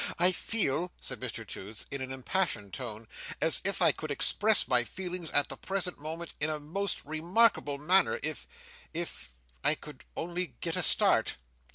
I 0.17 0.31
feel," 0.31 0.91
said 0.99 1.19
Mr 1.19 1.45
Toots, 1.47 1.85
in 1.91 2.01
an 2.01 2.11
impassioned 2.11 2.73
tone, 2.73 3.07
"as 3.39 3.61
if 3.63 3.83
I 3.83 3.91
could 3.91 4.09
express 4.09 4.67
my 4.67 4.83
feelings, 4.83 5.29
at 5.29 5.47
the 5.47 5.57
present 5.57 5.99
moment, 5.99 6.33
in 6.39 6.49
a 6.49 6.59
most 6.59 7.05
remarkable 7.05 7.77
manner, 7.77 8.19
if—if—I 8.23 9.75
could 9.75 10.03
only 10.17 10.55
get 10.59 10.75
a 10.75 10.81
start." 10.81 11.35